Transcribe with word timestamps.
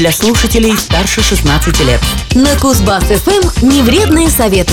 для 0.00 0.12
слушателей 0.12 0.74
старше 0.78 1.20
16 1.20 1.78
лет. 1.80 2.00
На 2.34 2.54
Кузбасс-ФМ 2.54 3.66
невредные 3.66 4.30
советы. 4.30 4.72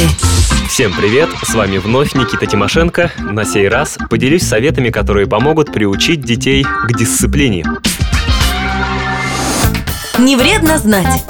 Всем 0.69 0.93
привет! 0.93 1.29
С 1.43 1.53
вами 1.53 1.79
вновь 1.79 2.13
Никита 2.13 2.45
Тимошенко. 2.45 3.11
На 3.19 3.43
сей 3.43 3.67
раз 3.67 3.97
поделюсь 4.09 4.43
советами, 4.43 4.89
которые 4.89 5.27
помогут 5.27 5.73
приучить 5.73 6.21
детей 6.21 6.63
к 6.63 6.97
дисциплине. 6.97 7.65
Не 10.17 10.37
вредно 10.37 10.77
знать. 10.77 11.25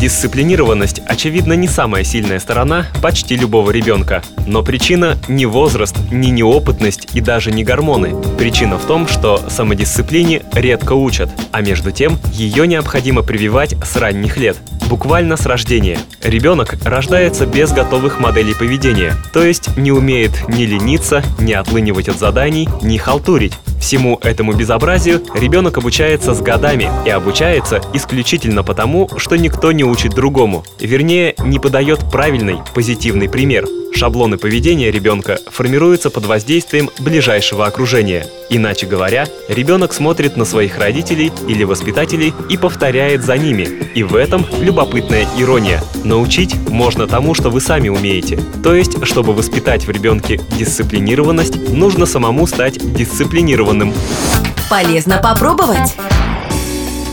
Дисциплинированность, 0.00 1.02
очевидно, 1.06 1.52
не 1.52 1.68
самая 1.68 2.04
сильная 2.04 2.38
сторона 2.38 2.86
почти 3.02 3.36
любого 3.36 3.70
ребенка. 3.70 4.22
Но 4.46 4.62
причина 4.62 5.18
не 5.28 5.44
возраст, 5.44 5.94
не 6.10 6.30
неопытность 6.30 7.08
и 7.12 7.20
даже 7.20 7.52
не 7.52 7.64
гормоны. 7.64 8.14
Причина 8.38 8.78
в 8.78 8.86
том, 8.86 9.06
что 9.06 9.44
самодисциплине 9.50 10.40
редко 10.54 10.94
учат, 10.94 11.28
а 11.52 11.60
между 11.60 11.90
тем 11.90 12.18
ее 12.32 12.66
необходимо 12.66 13.20
прививать 13.20 13.74
с 13.84 13.94
ранних 13.96 14.38
лет 14.38 14.56
буквально 14.90 15.36
с 15.36 15.46
рождения. 15.46 15.98
Ребенок 16.22 16.74
рождается 16.82 17.46
без 17.46 17.70
готовых 17.70 18.18
моделей 18.18 18.54
поведения, 18.54 19.14
то 19.32 19.42
есть 19.42 19.76
не 19.76 19.92
умеет 19.92 20.48
ни 20.48 20.64
лениться, 20.64 21.22
ни 21.38 21.52
отлынивать 21.52 22.08
от 22.08 22.18
заданий, 22.18 22.68
ни 22.82 22.96
халтурить. 22.96 23.52
Всему 23.80 24.18
этому 24.22 24.52
безобразию 24.52 25.22
ребенок 25.34 25.78
обучается 25.78 26.34
с 26.34 26.42
годами 26.42 26.90
и 27.06 27.10
обучается 27.10 27.80
исключительно 27.94 28.62
потому, 28.62 29.08
что 29.16 29.36
никто 29.36 29.72
не 29.72 29.84
учит 29.90 30.12
другому. 30.12 30.64
Вернее, 30.78 31.34
не 31.38 31.58
подает 31.58 32.10
правильный, 32.10 32.58
позитивный 32.74 33.28
пример. 33.28 33.66
Шаблоны 33.92 34.38
поведения 34.38 34.90
ребенка 34.90 35.38
формируются 35.50 36.10
под 36.10 36.24
воздействием 36.24 36.90
ближайшего 37.00 37.66
окружения. 37.66 38.26
Иначе 38.48 38.86
говоря, 38.86 39.26
ребенок 39.48 39.92
смотрит 39.92 40.36
на 40.36 40.44
своих 40.44 40.78
родителей 40.78 41.32
или 41.48 41.64
воспитателей 41.64 42.32
и 42.48 42.56
повторяет 42.56 43.24
за 43.24 43.36
ними. 43.36 43.68
И 43.94 44.02
в 44.02 44.14
этом 44.14 44.46
любопытная 44.60 45.26
ирония. 45.36 45.82
Научить 46.04 46.54
можно 46.68 47.06
тому, 47.06 47.34
что 47.34 47.50
вы 47.50 47.60
сами 47.60 47.88
умеете. 47.88 48.40
То 48.62 48.74
есть, 48.74 49.04
чтобы 49.04 49.34
воспитать 49.34 49.86
в 49.86 49.90
ребенке 49.90 50.40
дисциплинированность, 50.56 51.68
нужно 51.70 52.06
самому 52.06 52.46
стать 52.46 52.78
дисциплинированным. 52.94 53.92
Полезно 54.70 55.18
попробовать. 55.18 55.96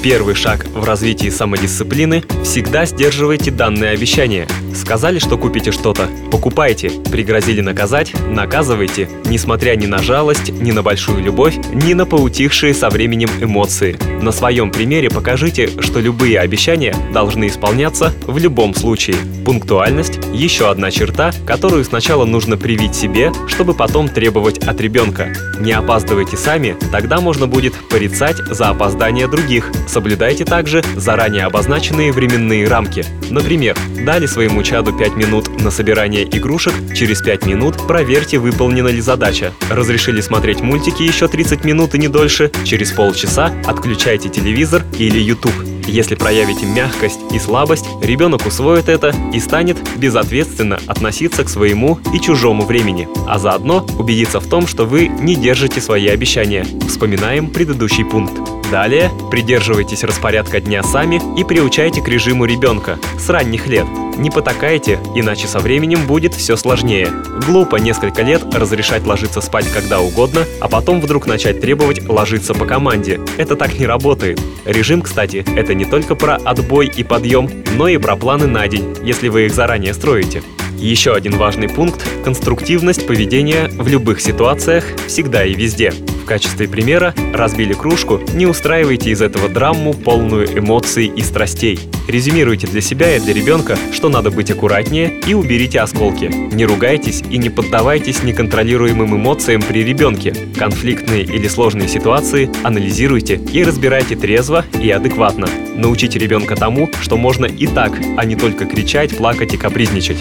Первый 0.04 0.36
шаг 0.36 0.66
в 0.68 0.84
развитии 0.84 1.30
самодисциплины– 1.30 2.24
всегда 2.44 2.86
сдерживайте 2.86 3.52
данные 3.52 3.92
обещания. 3.92 4.48
Сказали, 4.78 5.18
что 5.18 5.38
купите 5.38 5.72
что-то– 5.72 6.08
покупайте. 6.32 6.92
Пригрозили 7.12 7.62
наказать– 7.62 8.14
наказывайте, 8.30 9.10
несмотря 9.26 9.76
ни 9.76 9.88
на 9.88 9.98
жалость, 9.98 10.50
ни 10.50 10.72
на 10.72 10.84
большую 10.84 11.24
любовь, 11.24 11.58
ни 11.74 11.94
на 11.94 12.06
поутихшие 12.06 12.76
со 12.76 12.90
временем 12.90 13.30
эмоции. 13.42 13.98
На 14.22 14.32
своем 14.32 14.72
примере 14.72 15.10
покажите, 15.10 15.70
что 15.82 16.00
любые 16.00 16.40
обещания 16.40 16.96
должны 17.12 17.48
исполняться 17.48 18.14
в 18.28 18.38
любом 18.38 18.76
случае. 18.76 19.18
Пунктуальность– 19.44 20.20
еще 20.34 20.70
одна 20.70 20.92
черта, 20.92 21.32
которую 21.48 21.84
сначала 21.84 22.26
нужно 22.26 22.56
привить 22.56 22.94
себе, 22.94 23.32
чтобы 23.48 23.74
потом 23.74 24.08
требовать 24.08 24.60
от 24.60 24.80
ребенка. 24.80 25.34
Не 25.60 25.72
опаздывайте 25.72 26.38
сами, 26.38 26.78
тогда 26.92 27.20
можно 27.20 27.48
будет 27.48 27.74
порицать 27.90 28.38
за 28.38 28.70
опоздание 28.70 29.28
других– 29.28 29.72
Соблюдайте 29.88 30.46
также 30.46 30.84
заранее 30.96 31.46
обозначенные 31.46 32.12
временные 32.12 32.68
рамки. 32.68 33.06
Например, 33.32 33.76
дали 34.06 34.26
своему 34.26 34.62
чаду 34.68 34.92
5 34.92 35.16
минут 35.16 35.62
на 35.62 35.72
собирание 35.72 36.26
игрушек, 36.26 36.74
через 36.94 37.22
5 37.22 37.46
минут 37.46 37.88
проверьте, 37.88 38.38
выполнена 38.38 38.90
ли 38.90 39.00
задача. 39.00 39.54
Разрешили 39.70 40.20
смотреть 40.20 40.60
мультики 40.60 41.04
еще 41.04 41.30
30 41.30 41.64
минут 41.64 41.96
и 41.96 41.98
не 41.98 42.10
дольше, 42.10 42.52
через 42.66 42.92
полчаса 42.92 43.54
отключайте 43.66 44.28
телевизор 44.28 44.84
или 45.00 45.20
YouTube. 45.20 45.56
Если 45.88 46.16
проявите 46.16 46.66
мягкость 46.66 47.22
и 47.32 47.40
слабость, 47.40 47.86
ребенок 48.02 48.46
усвоит 48.46 48.90
это 48.90 49.16
и 49.34 49.40
станет 49.40 49.78
безответственно 49.96 50.82
относиться 50.86 51.46
к 51.46 51.50
своему 51.50 52.00
и 52.14 52.20
чужому 52.20 52.66
времени, 52.66 53.08
а 53.26 53.40
заодно 53.40 53.86
убедиться 53.98 54.42
в 54.42 54.48
том, 54.48 54.68
что 54.68 54.86
вы 54.86 55.08
не 55.08 55.38
держите 55.38 55.80
свои 55.80 56.08
обещания. 56.08 56.66
Вспоминаем 56.90 57.48
предыдущий 57.48 58.04
пункт. 58.04 58.34
Далее 58.70 59.10
придерживайтесь 59.32 60.04
распорядка 60.04 60.60
дня 60.60 60.84
сами 60.84 61.22
и 61.40 61.46
приучайте 61.46 62.02
к 62.02 62.08
режиму 62.10 62.44
ребенка 62.44 63.00
с 63.18 63.30
ранних 63.30 63.68
лет. 63.68 63.88
Не 64.18 64.32
потакайте, 64.32 65.00
иначе 65.16 65.48
со 65.48 65.60
временем 65.60 66.08
будет 66.08 66.34
все 66.34 66.58
сложнее. 66.58 67.08
Глупо 67.46 67.76
несколько 67.76 68.24
лет 68.24 68.44
разрешать 68.52 69.06
ложиться 69.06 69.42
спать 69.42 69.68
когда 69.72 70.02
угодно, 70.02 70.46
а 70.60 70.68
потом 70.68 71.00
вдруг 71.02 71.28
начать 71.28 71.62
требовать 71.62 72.08
ложиться 72.10 72.56
по 72.56 72.66
команде. 72.66 73.20
Это 73.38 73.56
так 73.56 73.78
не 73.78 73.86
работает. 73.86 74.42
Режим, 74.66 75.04
кстати, 75.04 75.46
это 75.56 75.76
не 75.76 75.86
только 75.86 76.16
про 76.16 76.36
отбой 76.36 76.88
и 76.88 77.04
подъем, 77.04 77.48
но 77.76 77.88
и 77.88 77.98
про 77.98 78.16
планы 78.16 78.48
на 78.48 78.68
день, 78.68 78.96
если 79.04 79.30
вы 79.30 79.46
их 79.46 79.54
заранее 79.54 79.94
строите. 79.94 80.42
Еще 80.78 81.14
один 81.14 81.38
важный 81.38 81.70
пункт– 81.70 82.04
конструктивность 82.24 83.06
поведения 83.06 83.68
в 83.68 83.88
любых 83.88 84.20
ситуациях, 84.20 84.86
всегда 85.08 85.46
и 85.46 85.54
везде 85.54 85.94
качестве 86.28 86.68
примера 86.68 87.16
разбили 87.34 87.74
кружку, 87.74 88.20
не 88.34 88.46
устраивайте 88.46 89.10
из 89.10 89.22
этого 89.22 89.50
драму, 89.50 89.94
полную 89.94 90.60
эмоций 90.60 91.08
и 91.08 91.24
страстей. 91.24 91.80
Резюмируйте 92.08 92.68
для 92.68 92.82
себя 92.82 93.16
и 93.16 93.20
для 93.20 93.34
ребенка, 93.34 93.78
что 93.92 94.10
надо 94.10 94.30
быть 94.30 94.52
аккуратнее 94.52 95.20
и 95.26 95.34
уберите 95.34 95.80
осколки. 95.80 96.26
Не 96.26 96.66
ругайтесь 96.66 97.24
и 97.30 97.38
не 97.38 97.50
поддавайтесь 97.50 98.24
неконтролируемым 98.24 99.16
эмоциям 99.16 99.62
при 99.62 99.84
ребенке. 99.84 100.34
Конфликтные 100.56 101.24
или 101.24 101.48
сложные 101.48 101.88
ситуации 101.88 102.50
анализируйте 102.64 103.40
и 103.52 103.64
разбирайте 103.64 104.16
трезво 104.16 104.66
и 104.80 104.92
адекватно. 104.92 105.48
Научите 105.76 106.20
ребенка 106.20 106.56
тому, 106.56 106.90
что 107.02 107.18
можно 107.18 107.46
и 107.46 107.68
так, 107.68 107.94
а 108.18 108.26
не 108.26 108.36
только 108.36 108.66
кричать, 108.66 109.18
плакать 109.18 109.54
и 109.54 109.58
капризничать. 109.58 110.18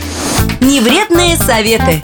Невредные 0.60 1.36
советы. 1.36 2.02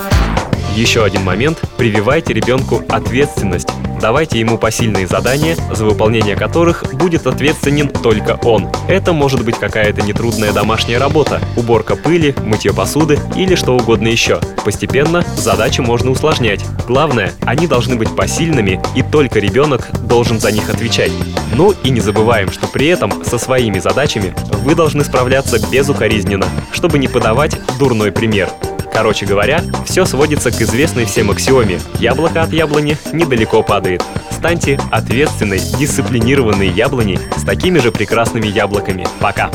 Еще 0.74 1.04
один 1.04 1.22
момент– 1.22 1.60
прививайте 1.76 2.32
ребенку 2.32 2.82
ответственность. 2.88 3.68
Давайте 4.02 4.40
ему 4.40 4.58
посильные 4.58 5.06
задания, 5.06 5.56
за 5.70 5.84
выполнение 5.84 6.34
которых 6.34 6.92
будет 6.92 7.24
ответственен 7.28 7.88
только 7.88 8.36
он. 8.42 8.68
Это 8.88 9.12
может 9.12 9.44
быть 9.44 9.56
какая-то 9.56 10.02
нетрудная 10.02 10.52
домашняя 10.52 10.98
работа, 10.98 11.40
уборка 11.56 11.94
пыли, 11.94 12.34
мытье 12.44 12.74
посуды 12.74 13.20
или 13.36 13.54
что 13.54 13.76
угодно 13.76 14.08
еще. 14.08 14.40
Постепенно 14.64 15.24
задачи 15.36 15.80
можно 15.82 16.10
усложнять. 16.10 16.64
Главное, 16.88 17.32
они 17.42 17.68
должны 17.68 17.94
быть 17.94 18.14
посильными, 18.16 18.82
и 18.96 19.02
только 19.02 19.38
ребенок 19.38 19.88
должен 20.04 20.40
за 20.40 20.50
них 20.50 20.68
отвечать. 20.68 21.12
Ну 21.54 21.72
и 21.84 21.90
не 21.90 22.00
забываем, 22.00 22.50
что 22.50 22.66
при 22.66 22.88
этом 22.88 23.24
со 23.24 23.38
своими 23.38 23.78
задачами 23.78 24.34
вы 24.64 24.74
должны 24.74 25.04
справляться 25.04 25.64
безукоризненно, 25.70 26.46
чтобы 26.72 26.98
не 26.98 27.06
подавать 27.06 27.56
дурной 27.78 28.10
пример. 28.10 28.48
Короче 28.92 29.26
говоря, 29.26 29.62
все 29.86 30.04
сводится 30.04 30.50
к 30.50 30.60
известной 30.60 31.06
всем 31.06 31.30
аксиоме 31.30 31.80
«яблоко 31.98 32.42
от 32.42 32.52
яблони 32.52 32.96
недалеко 33.12 33.62
падает». 33.62 34.02
Станьте 34.30 34.78
ответственной, 34.90 35.60
дисциплинированной 35.78 36.68
яблоней 36.68 37.18
с 37.36 37.42
такими 37.42 37.78
же 37.78 37.92
прекрасными 37.92 38.48
яблоками. 38.48 39.06
Пока! 39.20 39.50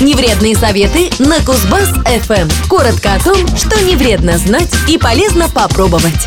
Невредные 0.00 0.56
советы 0.56 1.10
на 1.18 1.38
Кузбасс-ФМ. 1.38 2.68
Коротко 2.68 3.14
о 3.14 3.20
том, 3.20 3.36
что 3.56 3.80
не 3.82 3.96
вредно 3.96 4.38
знать 4.38 4.72
и 4.88 4.96
полезно 4.96 5.48
попробовать. 5.48 6.26